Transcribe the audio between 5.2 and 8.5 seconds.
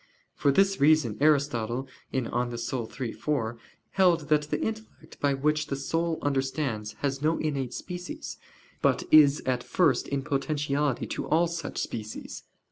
which the soul understands has no innate species,